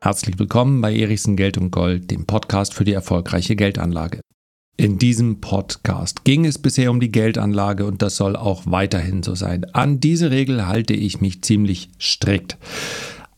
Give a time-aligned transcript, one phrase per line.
[0.00, 4.20] Herzlich willkommen bei Erichsen Geld und Gold, dem Podcast für die erfolgreiche Geldanlage.
[4.76, 9.34] In diesem Podcast ging es bisher um die Geldanlage und das soll auch weiterhin so
[9.34, 9.66] sein.
[9.74, 12.56] An diese Regel halte ich mich ziemlich strikt.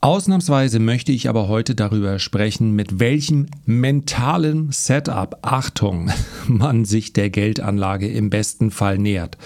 [0.02, 6.10] Ausnahmsweise möchte ich aber heute darüber sprechen, mit welchem mentalen Setup, Achtung,
[6.46, 9.36] man sich der Geldanlage im besten Fall nähert.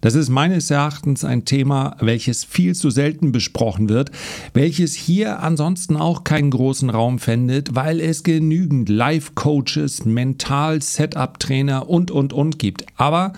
[0.00, 4.10] Das ist meines Erachtens ein Thema, welches viel zu selten besprochen wird,
[4.54, 12.32] welches hier ansonsten auch keinen großen Raum findet, weil es genügend Life-Coaches, Mental-Setup-Trainer und, und,
[12.32, 12.84] und gibt.
[12.96, 13.32] Aber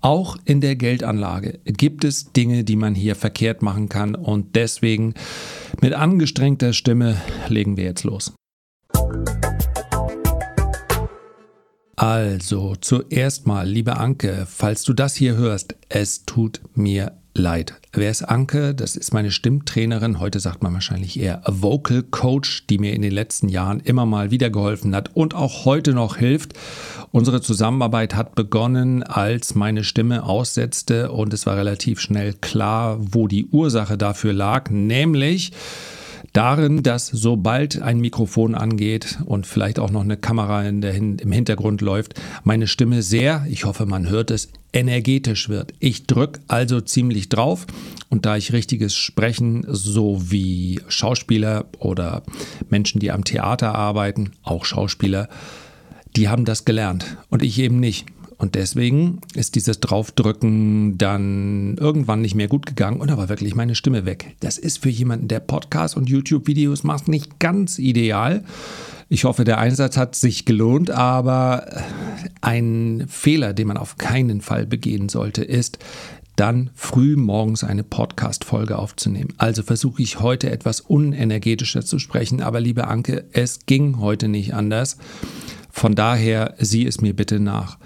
[0.00, 5.14] auch in der Geldanlage gibt es Dinge, die man hier verkehrt machen kann und deswegen
[5.80, 7.16] mit angestrengter Stimme
[7.48, 8.32] legen wir jetzt los.
[12.00, 17.74] Also, zuerst mal, liebe Anke, falls du das hier hörst, es tut mir leid.
[17.92, 18.74] Wer ist Anke?
[18.74, 20.18] Das ist meine Stimmtrainerin.
[20.18, 24.30] Heute sagt man wahrscheinlich eher Vocal Coach, die mir in den letzten Jahren immer mal
[24.30, 26.54] wieder geholfen hat und auch heute noch hilft.
[27.12, 33.28] Unsere Zusammenarbeit hat begonnen, als meine Stimme aussetzte und es war relativ schnell klar, wo
[33.28, 35.52] die Ursache dafür lag, nämlich
[36.32, 41.80] darin, dass sobald ein Mikrofon angeht und vielleicht auch noch eine Kamera der, im Hintergrund
[41.80, 42.14] läuft,
[42.44, 45.74] meine Stimme sehr, ich hoffe, man hört es, energetisch wird.
[45.80, 47.66] Ich drücke also ziemlich drauf
[48.08, 52.22] und da ich richtiges Sprechen sowie Schauspieler oder
[52.68, 55.28] Menschen, die am Theater arbeiten, auch Schauspieler,
[56.16, 58.06] die haben das gelernt und ich eben nicht.
[58.40, 63.54] Und deswegen ist dieses Draufdrücken dann irgendwann nicht mehr gut gegangen und da war wirklich
[63.54, 64.34] meine Stimme weg.
[64.40, 68.42] Das ist für jemanden, der Podcasts und YouTube-Videos macht, nicht ganz ideal.
[69.10, 71.82] Ich hoffe, der Einsatz hat sich gelohnt, aber
[72.40, 75.78] ein Fehler, den man auf keinen Fall begehen sollte, ist,
[76.34, 79.34] dann früh morgens eine Podcast-Folge aufzunehmen.
[79.36, 84.54] Also versuche ich heute etwas unenergetischer zu sprechen, aber liebe Anke, es ging heute nicht
[84.54, 84.96] anders.
[85.70, 87.76] Von daher sieh es mir bitte nach.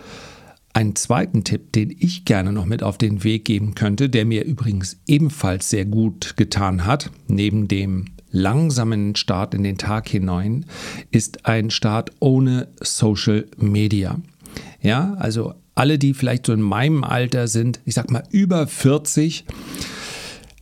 [0.74, 4.44] Einen zweiten Tipp, den ich gerne noch mit auf den Weg geben könnte, der mir
[4.44, 10.66] übrigens ebenfalls sehr gut getan hat, neben dem langsamen Start in den Tag hinein,
[11.12, 14.20] ist ein Start ohne Social Media.
[14.82, 19.44] Ja, also alle, die vielleicht so in meinem Alter sind, ich sag mal über 40,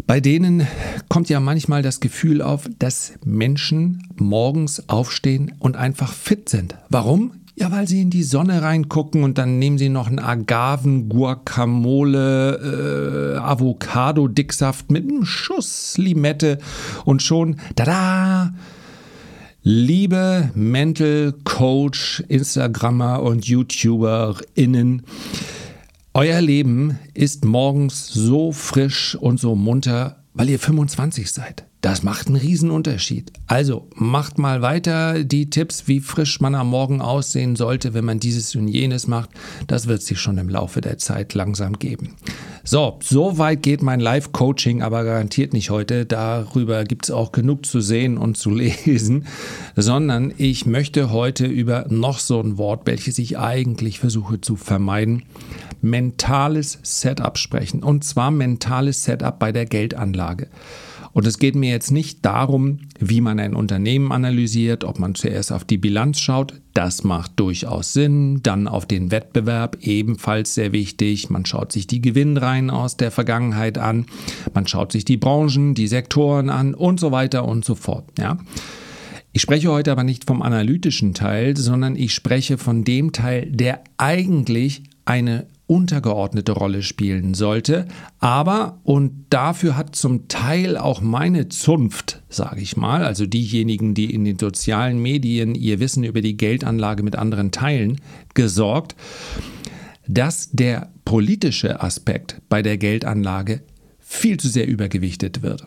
[0.07, 0.67] bei denen
[1.09, 6.77] kommt ja manchmal das Gefühl auf, dass Menschen morgens aufstehen und einfach fit sind.
[6.91, 7.33] Warum?
[7.55, 13.35] Ja, weil sie in die Sonne reingucken und dann nehmen sie noch einen Agaven, Guacamole,
[13.37, 16.57] äh, Avocado-Dicksaft mit einem Schuss Limette
[17.05, 18.55] und schon, tada!
[19.65, 25.03] Liebe Mental Coach, Instagrammer und YouTuberInnen,
[26.15, 31.65] euer Leben ist morgens so frisch und so munter, weil ihr 25 seid.
[31.83, 33.33] Das macht einen Riesenunterschied.
[33.49, 38.21] Also macht mal weiter die Tipps, wie frisch man am Morgen aussehen sollte, wenn man
[38.21, 39.31] dieses und jenes macht.
[39.67, 42.15] Das wird sich schon im Laufe der Zeit langsam geben.
[42.63, 46.07] So, so weit geht mein Live-Coaching, aber garantiert nicht heute.
[46.07, 49.27] Darüber gibt es auch genug zu sehen und zu lesen,
[49.75, 55.25] sondern ich möchte heute über noch so ein Wort, welches ich eigentlich versuche zu vermeiden,
[55.81, 57.83] mentales Setup sprechen.
[57.83, 60.47] Und zwar mentales Setup bei der Geldanlage.
[61.13, 65.53] Und es geht mir jetzt nicht darum, wie man ein Unternehmen analysiert, ob man zuerst
[65.53, 66.55] auf die Bilanz schaut.
[66.75, 68.41] Das macht durchaus Sinn.
[68.43, 71.29] Dann auf den Wettbewerb ebenfalls sehr wichtig.
[71.29, 74.07] Man schaut sich die Gewinnreihen aus der Vergangenheit an.
[74.55, 78.07] Man schaut sich die Branchen, die Sektoren an und so weiter und so fort.
[78.19, 78.39] Ja.
[79.35, 83.83] Ich spreche heute aber nicht vom analytischen Teil, sondern ich spreche von dem Teil, der
[83.97, 87.87] eigentlich eine untergeordnete Rolle spielen sollte.
[88.19, 94.13] Aber, und dafür hat zum Teil auch meine Zunft, sage ich mal, also diejenigen, die
[94.13, 98.03] in den sozialen Medien ihr Wissen über die Geldanlage mit anderen teilen,
[98.35, 98.97] gesorgt,
[100.07, 103.63] dass der politische Aspekt bei der Geldanlage
[104.13, 105.67] viel zu sehr übergewichtet wird.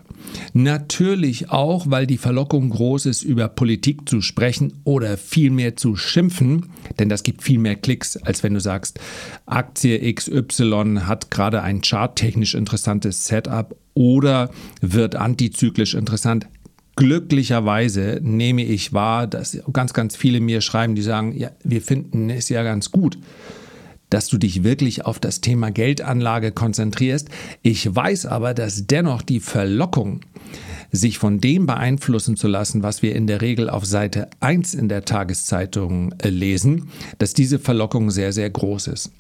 [0.53, 6.67] Natürlich auch, weil die Verlockung groß ist, über Politik zu sprechen oder vielmehr zu schimpfen,
[6.99, 8.99] denn das gibt viel mehr Klicks, als wenn du sagst,
[9.47, 16.47] Aktie XY hat gerade ein charttechnisch interessantes Setup oder wird antizyklisch interessant.
[16.95, 22.29] Glücklicherweise nehme ich wahr, dass ganz, ganz viele mir schreiben, die sagen, ja, wir finden
[22.29, 23.17] es ja ganz gut
[24.15, 27.27] dass du dich wirklich auf das Thema Geldanlage konzentrierst.
[27.63, 30.21] Ich weiß aber, dass dennoch die Verlockung,
[30.89, 34.87] sich von dem beeinflussen zu lassen, was wir in der Regel auf Seite 1 in
[34.87, 39.11] der Tageszeitung äh, lesen, dass diese Verlockung sehr, sehr groß ist.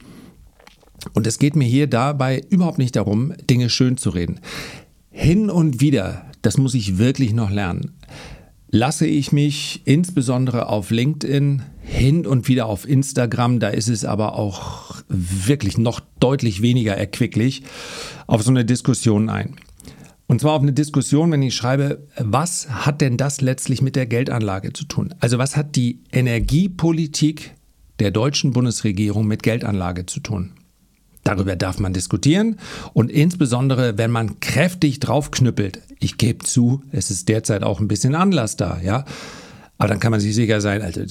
[1.11, 4.39] Und es geht mir hier dabei überhaupt nicht darum, Dinge schön zu reden.
[5.11, 7.93] Hin und wieder das muss ich wirklich noch lernen.
[8.77, 14.35] Lasse ich mich insbesondere auf LinkedIn hin und wieder auf Instagram, da ist es aber
[14.35, 17.63] auch wirklich noch deutlich weniger erquicklich,
[18.27, 19.55] auf so eine Diskussion ein.
[20.27, 24.07] Und zwar auf eine Diskussion, wenn ich schreibe, was hat denn das letztlich mit der
[24.07, 25.15] Geldanlage zu tun?
[25.21, 27.55] Also was hat die Energiepolitik
[27.99, 30.51] der deutschen Bundesregierung mit Geldanlage zu tun?
[31.25, 32.57] Darüber darf man diskutieren
[32.93, 35.81] und insbesondere, wenn man kräftig draufknüppelt.
[35.99, 39.05] Ich gebe zu, es ist derzeit auch ein bisschen Anlass da, ja.
[39.77, 41.01] Aber dann kann man sich sicher sein, also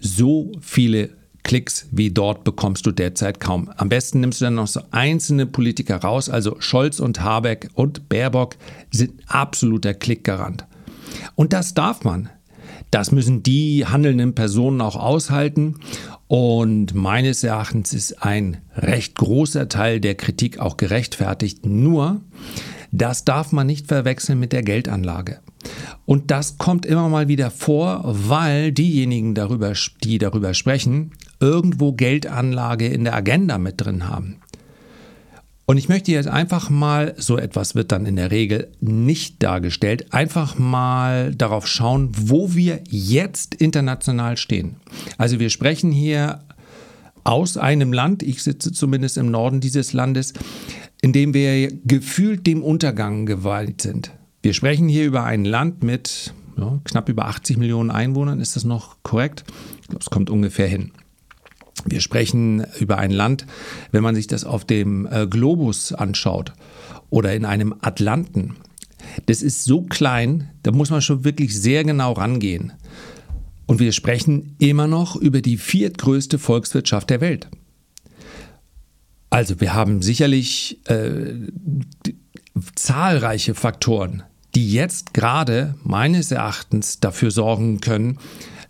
[0.00, 1.10] so viele
[1.42, 3.70] Klicks wie dort bekommst du derzeit kaum.
[3.76, 6.30] Am besten nimmst du dann noch so einzelne Politiker raus.
[6.30, 8.56] Also Scholz und Habeck und Baerbock
[8.90, 10.64] sind absoluter Klickgarant.
[11.34, 12.30] Und das darf man.
[12.90, 15.76] Das müssen die handelnden Personen auch aushalten.
[16.32, 21.66] Und meines Erachtens ist ein recht großer Teil der Kritik auch gerechtfertigt.
[21.66, 22.22] Nur,
[22.90, 25.40] das darf man nicht verwechseln mit der Geldanlage.
[26.06, 29.74] Und das kommt immer mal wieder vor, weil diejenigen darüber,
[30.04, 34.38] die darüber sprechen, irgendwo Geldanlage in der Agenda mit drin haben.
[35.64, 40.12] Und ich möchte jetzt einfach mal, so etwas wird dann in der Regel nicht dargestellt,
[40.12, 44.76] einfach mal darauf schauen, wo wir jetzt international stehen.
[45.18, 46.40] Also wir sprechen hier
[47.24, 50.32] aus einem Land, ich sitze zumindest im Norden dieses Landes,
[51.00, 54.10] in dem wir gefühlt dem Untergang geweiht sind.
[54.42, 58.64] Wir sprechen hier über ein Land mit ja, knapp über 80 Millionen Einwohnern, ist das
[58.64, 59.44] noch korrekt?
[59.80, 60.92] Ich glaube, es kommt ungefähr hin.
[61.84, 63.46] Wir sprechen über ein Land,
[63.90, 66.52] wenn man sich das auf dem äh, Globus anschaut
[67.10, 68.56] oder in einem Atlanten.
[69.26, 72.72] Das ist so klein, da muss man schon wirklich sehr genau rangehen.
[73.66, 77.48] Und wir sprechen immer noch über die viertgrößte Volkswirtschaft der Welt.
[79.30, 81.34] Also wir haben sicherlich äh,
[82.74, 84.24] zahlreiche Faktoren,
[84.54, 88.18] die jetzt gerade meines Erachtens dafür sorgen können,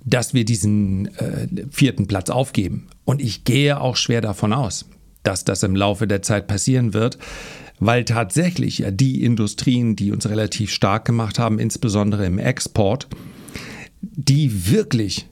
[0.05, 2.89] dass wir diesen äh, vierten Platz aufgeben.
[3.05, 4.87] Und ich gehe auch schwer davon aus,
[5.23, 7.19] dass das im Laufe der Zeit passieren wird,
[7.79, 13.09] weil tatsächlich ja die Industrien, die uns relativ stark gemacht haben, insbesondere im Export,
[14.01, 15.29] die wirklich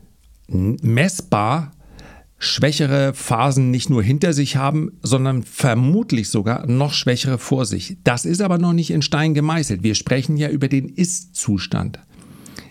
[0.48, 1.72] messbar
[2.38, 7.98] schwächere Phasen nicht nur hinter sich haben, sondern vermutlich sogar noch schwächere vor sich.
[8.02, 9.82] Das ist aber noch nicht in Stein gemeißelt.
[9.82, 12.00] Wir sprechen ja über den Ist-Zustand.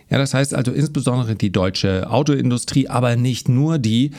[0.10, 4.12] Ja, das heißt also insbesondere die deutsche Autoindustrie, aber nicht nur die,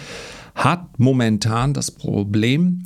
[0.54, 2.84] hat momentan das Problem,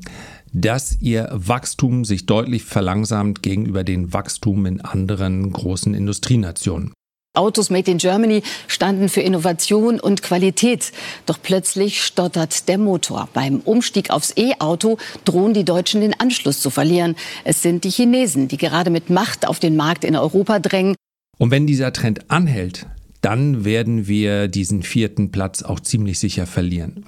[0.52, 6.92] dass ihr Wachstum sich deutlich verlangsamt gegenüber dem Wachstum in anderen großen Industrienationen.
[7.36, 10.92] Autos Made in Germany standen für Innovation und Qualität.
[11.26, 13.28] Doch plötzlich stottert der Motor.
[13.32, 17.16] Beim Umstieg aufs E-Auto drohen die Deutschen den Anschluss zu verlieren.
[17.42, 20.94] Es sind die Chinesen, die gerade mit Macht auf den Markt in Europa drängen.
[21.36, 22.86] Und wenn dieser Trend anhält,
[23.25, 27.06] dann werden wir diesen vierten Platz auch ziemlich sicher verlieren.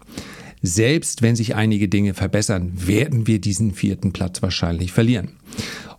[0.62, 5.32] Selbst wenn sich einige Dinge verbessern, werden wir diesen vierten Platz wahrscheinlich verlieren.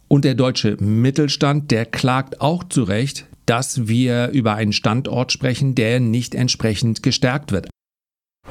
[0.08, 5.76] Und der deutsche Mittelstand, der klagt auch zu Recht, dass wir über einen Standort sprechen,
[5.76, 7.70] der nicht entsprechend gestärkt wird.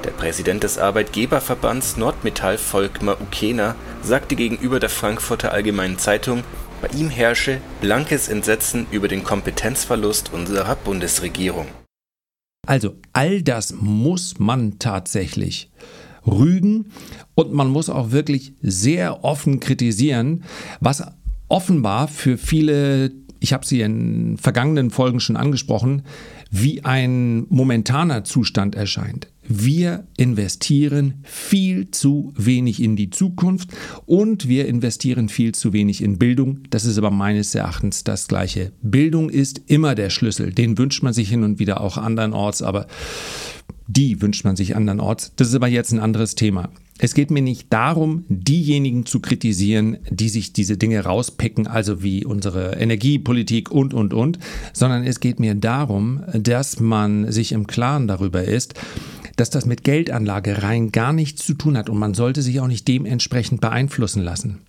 [0.05, 6.45] Der Präsident des Arbeitgeberverbands Nordmetall Volkmar Ukena sagte gegenüber der Frankfurter Allgemeinen Zeitung,
[6.81, 11.67] bei ihm herrsche blankes Entsetzen über den Kompetenzverlust unserer Bundesregierung.
[12.67, 15.71] Also all das muss man tatsächlich
[16.27, 16.87] rügen
[17.35, 20.45] und man muss auch wirklich sehr offen kritisieren,
[20.81, 21.05] was
[21.49, 26.03] offenbar für viele, ich habe sie in vergangenen Folgen schon angesprochen,
[26.51, 29.29] wie ein momentaner Zustand erscheint.
[29.49, 33.71] Wir investieren viel zu wenig in die Zukunft
[34.05, 36.61] und wir investieren viel zu wenig in Bildung.
[36.71, 38.73] Das ist aber meines Erachtens das Gleiche.
[38.83, 40.53] Bildung ist immer der Schlüssel.
[40.53, 42.87] Den wünscht man sich hin und wieder auch andernorts, aber
[43.87, 45.33] die wünscht man sich andernorts.
[45.37, 46.71] Das ist aber jetzt ein anderes Thema.
[46.99, 52.25] Es geht mir nicht darum, diejenigen zu kritisieren, die sich diese Dinge rauspicken, also wie
[52.25, 54.39] unsere Energiepolitik und, und, und,
[54.73, 58.75] sondern es geht mir darum, dass man sich im Klaren darüber ist,
[59.37, 62.69] dass das mit Geldanlage rein gar nichts zu tun hat und man sollte sich auch
[62.69, 64.61] nicht dementsprechend beeinflussen lassen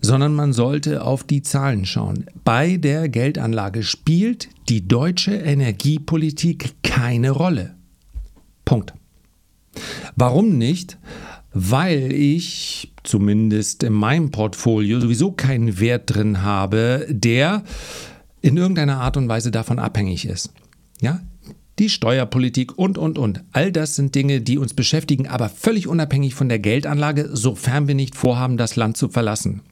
[0.00, 2.26] sondern man sollte auf die Zahlen schauen.
[2.44, 7.74] Bei der Geldanlage spielt die deutsche Energiepolitik keine Rolle.
[8.64, 8.94] Punkt.
[10.16, 10.98] Warum nicht?
[11.52, 17.64] Weil ich zumindest in meinem Portfolio sowieso keinen Wert drin habe, der
[18.40, 20.52] in irgendeiner Art und Weise davon abhängig ist.
[21.00, 21.20] Ja,
[21.78, 23.42] die Steuerpolitik und, und, und.
[23.52, 27.94] All das sind Dinge, die uns beschäftigen, aber völlig unabhängig von der Geldanlage, sofern wir
[27.94, 29.62] nicht vorhaben, das Land zu verlassen.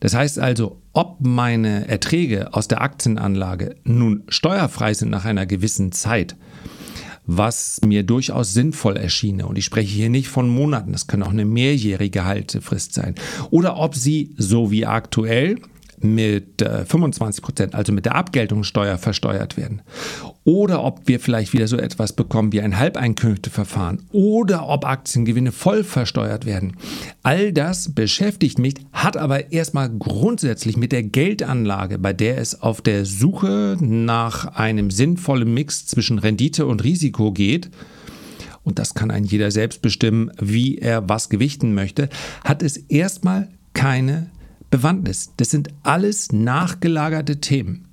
[0.00, 5.92] Das heißt also, ob meine Erträge aus der Aktienanlage nun steuerfrei sind nach einer gewissen
[5.92, 6.36] Zeit,
[7.26, 9.46] was mir durchaus sinnvoll erschiene.
[9.46, 13.16] Und ich spreche hier nicht von Monaten, das kann auch eine mehrjährige Haltefrist sein.
[13.50, 15.56] Oder ob sie, so wie aktuell,
[16.04, 19.82] mit 25 äh, Prozent, also mit der Abgeltungssteuer versteuert werden.
[20.44, 24.02] Oder ob wir vielleicht wieder so etwas bekommen wie ein Halbeinkünfteverfahren.
[24.12, 26.76] Oder ob Aktiengewinne voll versteuert werden.
[27.22, 32.80] All das beschäftigt mich, hat aber erstmal grundsätzlich mit der Geldanlage, bei der es auf
[32.80, 37.70] der Suche nach einem sinnvollen Mix zwischen Rendite und Risiko geht,
[38.68, 42.10] und das kann ein jeder selbst bestimmen, wie er was gewichten möchte,
[42.44, 44.28] hat es erstmal keine
[44.70, 45.32] Bewandtnis.
[45.36, 47.88] Das sind alles nachgelagerte Themen.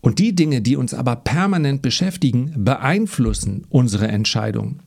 [0.00, 4.80] Und die Dinge, die uns aber permanent beschäftigen, beeinflussen unsere Entscheidungen.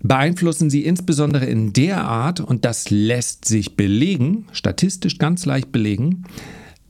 [0.00, 6.24] Beeinflussen sie insbesondere in der Art, und das lässt sich belegen, statistisch ganz leicht belegen,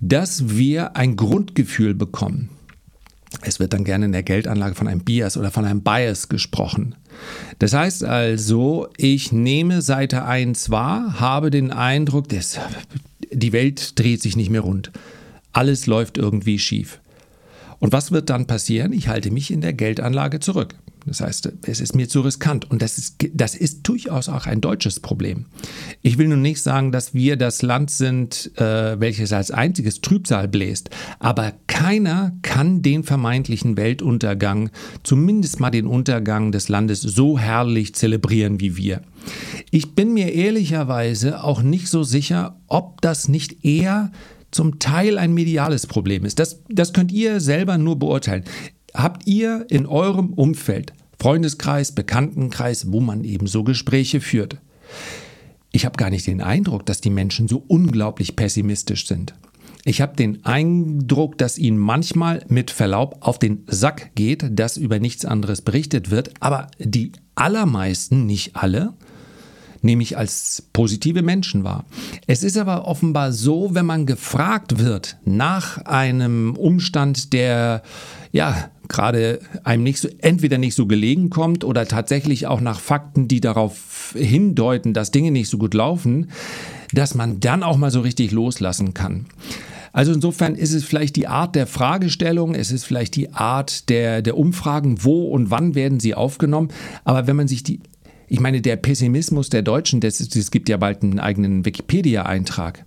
[0.01, 2.51] dass wir ein Grundgefühl bekommen.
[3.43, 6.95] Es wird dann gerne in der Geldanlage von einem Bias oder von einem Bias gesprochen.
[7.59, 12.59] Das heißt also, ich nehme Seite 1 wahr, habe den Eindruck, dass
[13.31, 14.91] die Welt dreht sich nicht mehr rund.
[15.53, 17.01] Alles läuft irgendwie schief.
[17.81, 18.93] Und was wird dann passieren?
[18.93, 20.75] Ich halte mich in der Geldanlage zurück.
[21.07, 22.71] Das heißt, es ist mir zu riskant.
[22.71, 25.47] Und das ist, das ist durchaus auch ein deutsches Problem.
[26.03, 30.49] Ich will nun nicht sagen, dass wir das Land sind, äh, welches als einziges Trübsal
[30.49, 30.91] bläst.
[31.19, 34.71] Aber keiner kann den vermeintlichen Weltuntergang,
[35.03, 39.03] zumindest mal den Untergang des Landes, so herrlich zelebrieren wie wir.
[39.71, 44.11] Ich bin mir ehrlicherweise auch nicht so sicher, ob das nicht eher
[44.51, 46.39] zum Teil ein mediales Problem ist.
[46.39, 48.45] Das, das könnt ihr selber nur beurteilen.
[48.99, 54.57] Habt ihr in eurem Umfeld, Freundeskreis, Bekanntenkreis, wo man eben so Gespräche führt?
[55.71, 59.35] Ich habe gar nicht den Eindruck, dass die Menschen so unglaublich pessimistisch sind.
[59.85, 64.99] Ich habe den Eindruck, dass ihnen manchmal mit Verlaub auf den Sack geht, dass über
[64.99, 68.95] nichts anderes berichtet wird, aber die allermeisten, nicht alle,
[69.83, 71.85] nehme ich als positive Menschen wahr.
[72.27, 77.83] Es ist aber offenbar so, wenn man gefragt wird nach einem Umstand, der
[78.33, 83.29] ja gerade einem nicht so, entweder nicht so gelegen kommt oder tatsächlich auch nach Fakten,
[83.29, 86.31] die darauf hindeuten, dass Dinge nicht so gut laufen,
[86.93, 89.27] dass man dann auch mal so richtig loslassen kann.
[89.93, 94.23] Also insofern ist es vielleicht die Art der Fragestellung, es ist vielleicht die Art der,
[94.23, 96.69] der Umfragen, wo und wann werden sie aufgenommen.
[97.05, 97.81] Aber wenn man sich die
[98.29, 102.85] ich meine, der Pessimismus der Deutschen, es gibt ja bald einen eigenen Wikipedia-Eintrag.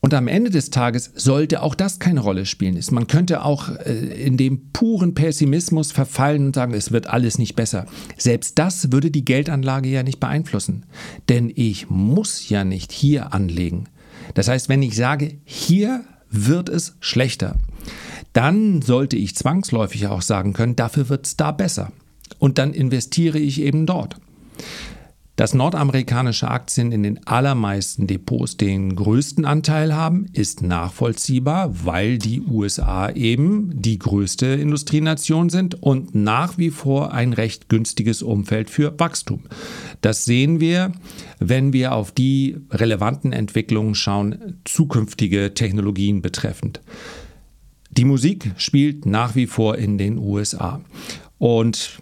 [0.00, 2.78] Und am Ende des Tages sollte auch das keine Rolle spielen.
[2.92, 3.92] Man könnte auch äh,
[4.24, 7.86] in dem puren Pessimismus verfallen und sagen, es wird alles nicht besser.
[8.16, 10.86] Selbst das würde die Geldanlage ja nicht beeinflussen.
[11.28, 13.88] Denn ich muss ja nicht hier anlegen.
[14.34, 17.56] Das heißt, wenn ich sage, hier wird es schlechter,
[18.32, 21.90] dann sollte ich zwangsläufig auch sagen können, dafür wird es da besser.
[22.38, 24.18] Und dann investiere ich eben dort.
[25.36, 32.40] Dass nordamerikanische Aktien in den allermeisten Depots den größten Anteil haben, ist nachvollziehbar, weil die
[32.40, 38.98] USA eben die größte Industrienation sind und nach wie vor ein recht günstiges Umfeld für
[38.98, 39.42] Wachstum.
[40.00, 40.92] Das sehen wir,
[41.38, 46.80] wenn wir auf die relevanten Entwicklungen schauen, zukünftige Technologien betreffend.
[47.90, 50.80] Die Musik spielt nach wie vor in den USA.
[51.38, 52.00] Und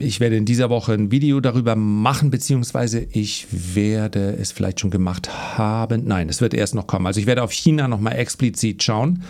[0.00, 4.90] ich werde in dieser Woche ein Video darüber machen, beziehungsweise ich werde es vielleicht schon
[4.90, 6.04] gemacht haben.
[6.06, 7.06] Nein, es wird erst noch kommen.
[7.06, 9.22] Also ich werde auf China nochmal explizit schauen.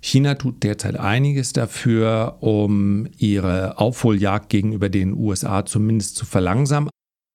[0.00, 6.90] China tut derzeit einiges dafür, um ihre Aufholjagd gegenüber den USA zumindest zu verlangsamen.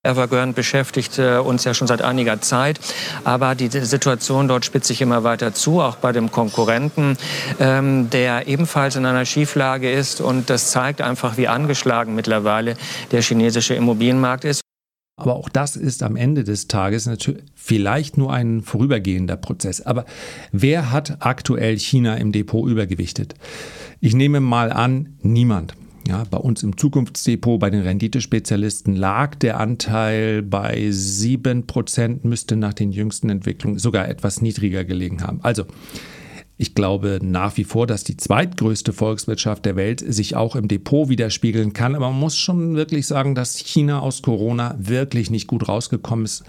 [0.05, 2.77] Evergrande beschäftigt äh, uns ja schon seit einiger Zeit,
[3.23, 7.17] aber die Situation dort spitzt sich immer weiter zu, auch bei dem Konkurrenten,
[7.57, 12.75] ähm, der ebenfalls in einer Schieflage ist und das zeigt einfach, wie angeschlagen mittlerweile
[13.11, 14.59] der chinesische Immobilienmarkt ist.
[15.15, 19.79] Aber auch das ist am Ende des Tages natürlich vielleicht nur ein vorübergehender Prozess.
[19.79, 20.03] Aber
[20.51, 23.35] wer hat aktuell China im Depot übergewichtet?
[24.01, 25.75] Ich nehme mal an, niemand.
[26.07, 32.73] Ja, bei uns im Zukunftsdepot, bei den Renditespezialisten lag der Anteil bei 7%, müsste nach
[32.73, 35.39] den jüngsten Entwicklungen sogar etwas niedriger gelegen haben.
[35.43, 35.65] Also,
[36.57, 41.09] ich glaube nach wie vor, dass die zweitgrößte Volkswirtschaft der Welt sich auch im Depot
[41.09, 41.95] widerspiegeln kann.
[41.95, 46.43] Aber man muss schon wirklich sagen, dass China aus Corona wirklich nicht gut rausgekommen ist.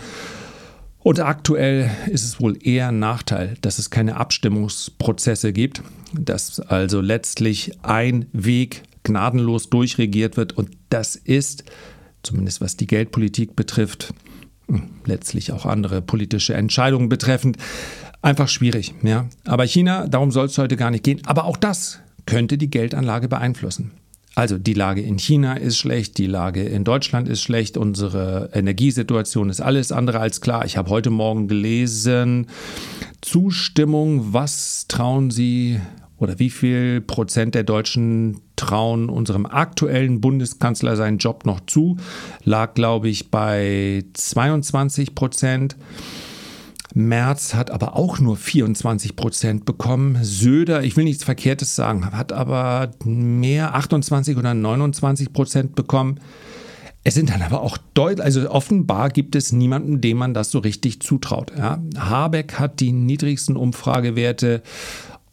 [0.98, 5.82] Und aktuell ist es wohl eher ein Nachteil, dass es keine Abstimmungsprozesse gibt,
[6.12, 10.54] dass also letztlich ein Weg gnadenlos durchregiert wird.
[10.54, 11.64] Und das ist,
[12.22, 14.12] zumindest was die Geldpolitik betrifft,
[15.04, 17.58] letztlich auch andere politische Entscheidungen betreffend.
[18.22, 19.28] Einfach schwierig, ja.
[19.44, 21.20] Aber China, darum soll es heute gar nicht gehen.
[21.26, 23.92] Aber auch das könnte die Geldanlage beeinflussen.
[24.36, 29.48] Also die Lage in China ist schlecht, die Lage in Deutschland ist schlecht, unsere Energiesituation
[29.48, 30.64] ist alles andere als klar.
[30.64, 32.48] Ich habe heute Morgen gelesen,
[33.20, 35.80] Zustimmung, was trauen Sie
[36.24, 41.96] oder wie viel Prozent der Deutschen trauen unserem aktuellen Bundeskanzler seinen Job noch zu,
[42.42, 45.76] lag, glaube ich, bei 22 Prozent.
[46.94, 50.18] Merz hat aber auch nur 24 Prozent bekommen.
[50.22, 56.20] Söder, ich will nichts Verkehrtes sagen, hat aber mehr, 28 oder 29 Prozent bekommen.
[57.06, 60.60] Es sind dann aber auch deutlich, also offenbar gibt es niemanden, dem man das so
[60.60, 61.52] richtig zutraut.
[61.56, 61.82] Ja.
[61.98, 64.62] Habeck hat die niedrigsten Umfragewerte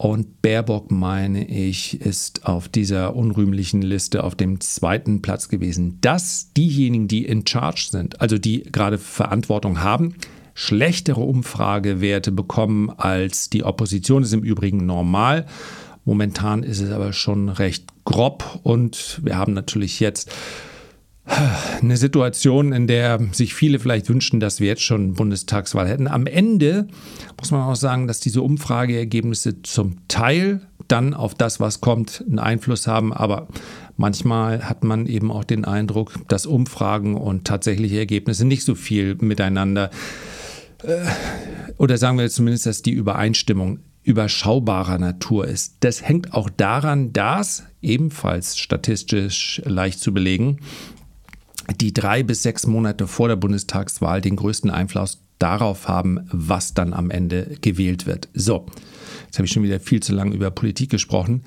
[0.01, 5.99] und Baerbock, meine ich, ist auf dieser unrühmlichen Liste auf dem zweiten Platz gewesen.
[6.01, 10.15] Dass diejenigen, die in Charge sind, also die gerade Verantwortung haben,
[10.55, 15.45] schlechtere Umfragewerte bekommen als die Opposition, ist im Übrigen normal.
[16.03, 20.31] Momentan ist es aber schon recht grob und wir haben natürlich jetzt
[21.25, 26.07] eine Situation, in der sich viele vielleicht wünschen, dass wir jetzt schon Bundestagswahl hätten.
[26.07, 26.87] Am Ende
[27.39, 32.39] muss man auch sagen, dass diese Umfrageergebnisse zum Teil dann auf das, was kommt, einen
[32.39, 33.13] Einfluss haben.
[33.13, 33.47] Aber
[33.97, 39.15] manchmal hat man eben auch den Eindruck, dass Umfragen und tatsächliche Ergebnisse nicht so viel
[39.15, 39.91] miteinander
[40.83, 41.05] äh,
[41.77, 45.77] oder sagen wir zumindest, dass die Übereinstimmung überschaubarer Natur ist.
[45.81, 50.57] Das hängt auch daran, dass ebenfalls statistisch leicht zu belegen,
[51.79, 56.93] die drei bis sechs Monate vor der Bundestagswahl den größten Einfluss darauf haben, was dann
[56.93, 58.29] am Ende gewählt wird.
[58.33, 58.65] So,
[59.25, 61.43] jetzt habe ich schon wieder viel zu lange über Politik gesprochen.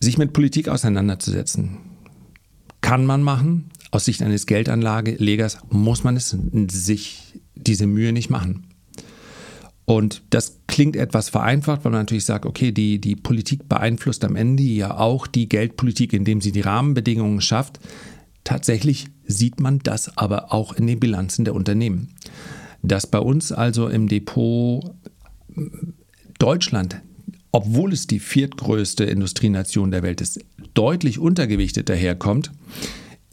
[0.00, 1.78] Sich mit Politik auseinanderzusetzen,
[2.80, 3.70] kann man machen.
[3.92, 6.36] Aus Sicht eines Geldanlegers muss man es
[6.68, 8.66] sich diese Mühe nicht machen.
[9.84, 14.36] Und das klingt etwas vereinfacht, weil man natürlich sagt, okay, die, die Politik beeinflusst am
[14.36, 17.80] Ende ja auch die Geldpolitik, indem sie die Rahmenbedingungen schafft.
[18.44, 22.08] Tatsächlich sieht man das aber auch in den Bilanzen der Unternehmen.
[22.82, 24.94] Dass bei uns also im Depot
[26.38, 27.00] Deutschland,
[27.52, 30.40] obwohl es die viertgrößte Industrienation der Welt ist,
[30.74, 32.50] deutlich untergewichtet daherkommt,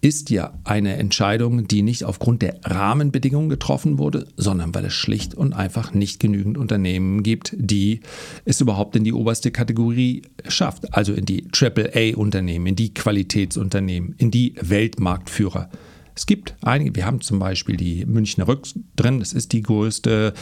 [0.02, 5.36] ist ja eine Entscheidung, die nicht aufgrund der Rahmenbedingungen getroffen wurde, sondern weil es schlicht
[5.36, 8.02] und einfach nicht genügend Unternehmen gibt, die
[8.46, 14.32] es überhaupt in die oberste Kategorie schafft, also in die AAA-Unternehmen, in die Qualitätsunternehmen, in
[14.32, 15.70] die Weltmarktführer.
[16.16, 20.34] Es gibt einige, wir haben zum Beispiel die Münchner Rück drin, das ist die größte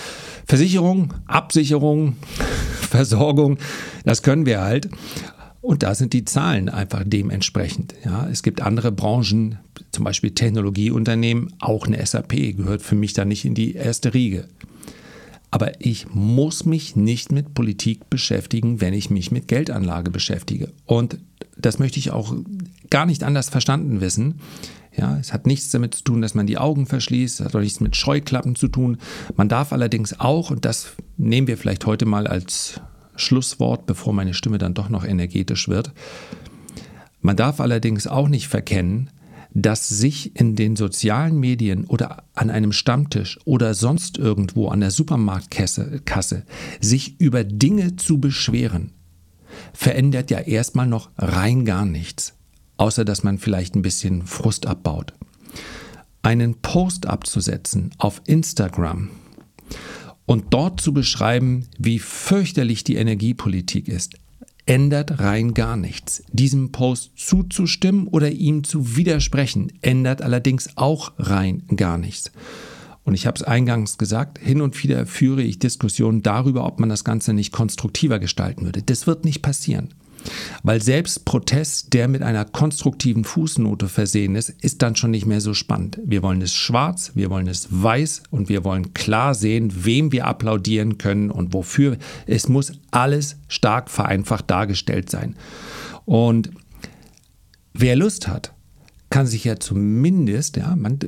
[0.47, 2.15] Versicherung, Absicherung,
[2.81, 3.59] Versorgung,
[4.03, 4.89] das können wir halt.
[5.61, 7.95] Und da sind die Zahlen einfach dementsprechend.
[8.05, 9.59] Ja, es gibt andere Branchen,
[9.91, 14.47] zum Beispiel Technologieunternehmen, auch eine SAP gehört für mich da nicht in die erste Riege.
[15.49, 20.71] Aber ich muss mich nicht mit Politik beschäftigen, wenn ich mich mit Geldanlage beschäftige.
[20.85, 21.17] Und
[21.57, 22.35] das möchte ich auch
[22.89, 24.35] gar nicht anders verstanden wissen.
[24.95, 27.61] Ja, es hat nichts damit zu tun, dass man die Augen verschließt, es hat auch
[27.61, 28.97] nichts mit Scheuklappen zu tun.
[29.35, 32.81] Man darf allerdings auch, und das nehmen wir vielleicht heute mal als
[33.17, 35.91] Schlusswort, bevor meine Stimme dann doch noch energetisch wird.
[37.21, 39.09] Man darf allerdings auch nicht verkennen,
[39.53, 44.91] dass sich in den sozialen Medien oder an einem Stammtisch oder sonst irgendwo an der
[44.91, 46.43] Supermarktkasse Kasse,
[46.79, 48.91] sich über Dinge zu beschweren,
[49.73, 52.35] verändert ja erstmal noch rein gar nichts,
[52.77, 55.13] außer dass man vielleicht ein bisschen Frust abbaut.
[56.21, 59.09] Einen Post abzusetzen auf Instagram
[60.27, 64.19] und dort zu beschreiben, wie fürchterlich die Energiepolitik ist,
[64.67, 66.21] ändert rein gar nichts.
[66.31, 72.31] Diesem Post zuzustimmen oder ihm zu widersprechen, ändert allerdings auch rein gar nichts.
[73.05, 76.89] Und ich habe es eingangs gesagt, hin und wieder führe ich Diskussionen darüber, ob man
[76.89, 78.83] das Ganze nicht konstruktiver gestalten würde.
[78.83, 79.93] Das wird nicht passieren.
[80.63, 85.41] Weil selbst Protest, der mit einer konstruktiven Fußnote versehen ist, ist dann schon nicht mehr
[85.41, 85.99] so spannend.
[86.03, 90.25] Wir wollen es schwarz, wir wollen es weiß und wir wollen klar sehen, wem wir
[90.25, 91.97] applaudieren können und wofür.
[92.25, 95.35] Es muss alles stark vereinfacht dargestellt sein.
[96.05, 96.51] Und
[97.73, 98.53] wer Lust hat,
[99.09, 100.99] kann sich ja zumindest, ja, man,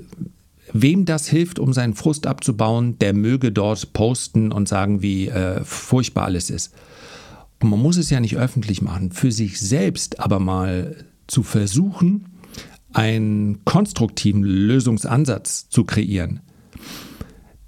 [0.73, 5.63] wem das hilft, um seinen Frust abzubauen, der möge dort posten und sagen, wie äh,
[5.63, 6.73] furchtbar alles ist.
[7.61, 12.25] Man muss es ja nicht öffentlich machen, für sich selbst aber mal zu versuchen,
[12.93, 16.41] einen konstruktiven Lösungsansatz zu kreieren.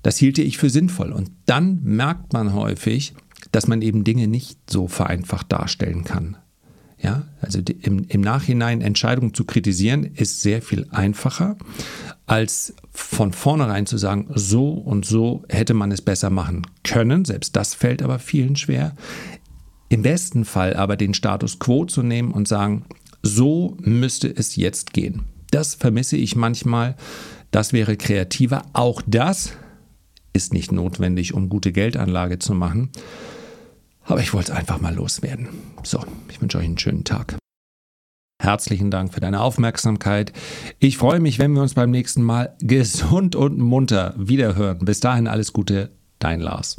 [0.02, 1.12] Das hielte ich für sinnvoll.
[1.12, 3.14] Und dann merkt man häufig,
[3.52, 6.38] dass man eben Dinge nicht so vereinfacht darstellen kann.
[7.00, 11.58] Ja, also im, im Nachhinein Entscheidungen zu kritisieren ist sehr viel einfacher,
[12.28, 17.26] als von vornherein zu sagen, so und so hätte man es besser machen können.
[17.26, 18.94] Selbst das fällt aber vielen schwer.
[19.92, 22.86] Im besten Fall aber den Status quo zu nehmen und sagen,
[23.24, 25.24] so müsste es jetzt gehen.
[25.52, 26.96] Das vermisse ich manchmal.
[27.52, 28.62] Das wäre kreativer.
[28.72, 29.52] Auch das
[30.32, 32.92] ist nicht notwendig, um gute Geldanlage zu machen.
[34.06, 35.50] Aber ich wollte es einfach mal loswerden.
[35.84, 37.36] So, ich wünsche euch einen schönen Tag.
[38.42, 40.32] Herzlichen Dank für deine Aufmerksamkeit.
[40.80, 44.80] Ich freue mich, wenn wir uns beim nächsten Mal gesund und munter wiederhören.
[44.86, 46.78] Bis dahin alles Gute, dein Lars.